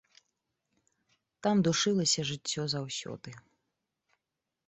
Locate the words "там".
1.47-1.57